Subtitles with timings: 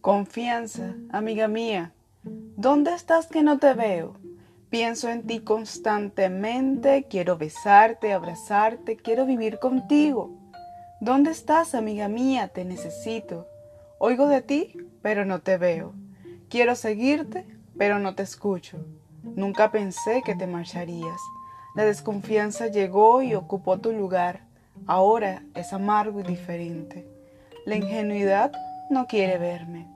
[0.00, 1.92] Confianza, amiga mía.
[2.22, 4.16] ¿Dónde estás que no te veo?
[4.70, 10.30] Pienso en ti constantemente, quiero besarte, abrazarte, quiero vivir contigo.
[11.02, 12.48] ¿Dónde estás, amiga mía?
[12.48, 13.46] Te necesito.
[13.98, 15.92] Oigo de ti, pero no te veo.
[16.48, 17.44] Quiero seguirte,
[17.76, 18.78] pero no te escucho.
[19.22, 21.20] Nunca pensé que te marcharías.
[21.74, 24.46] La desconfianza llegó y ocupó tu lugar.
[24.86, 27.06] Ahora es amargo y diferente.
[27.66, 28.50] La ingenuidad
[28.90, 29.86] no quiere verme.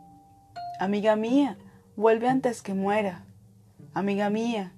[0.81, 1.57] Amiga mía,
[1.97, 3.25] vuelve antes que muera.
[3.93, 4.73] Amiga mía,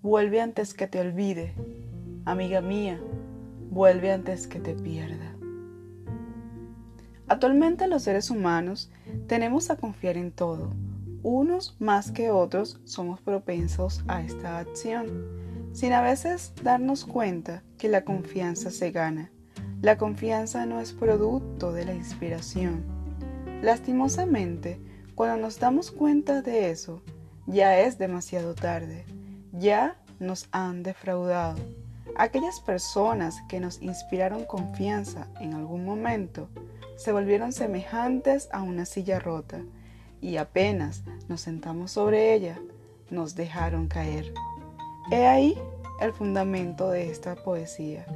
[0.00, 1.54] vuelve antes que te olvide.
[2.24, 3.00] Amiga mía,
[3.70, 5.36] vuelve antes que te pierda.
[7.28, 8.90] Actualmente los seres humanos
[9.26, 10.72] tenemos a confiar en todo.
[11.22, 15.28] Unos más que otros somos propensos a esta acción,
[15.72, 19.30] sin a veces darnos cuenta que la confianza se gana.
[19.82, 22.84] La confianza no es producto de la inspiración,
[23.62, 24.80] Lastimosamente,
[25.14, 27.02] cuando nos damos cuenta de eso,
[27.46, 29.04] ya es demasiado tarde,
[29.52, 31.58] ya nos han defraudado.
[32.16, 36.48] Aquellas personas que nos inspiraron confianza en algún momento
[36.96, 39.60] se volvieron semejantes a una silla rota
[40.20, 42.58] y apenas nos sentamos sobre ella,
[43.10, 44.32] nos dejaron caer.
[45.10, 45.58] He ahí
[46.00, 48.06] el fundamento de esta poesía.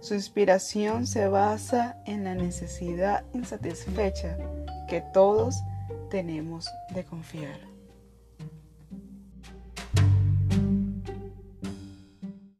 [0.00, 4.36] Su inspiración se basa en la necesidad insatisfecha
[4.88, 5.62] que todos
[6.14, 7.73] tenemos de confiar.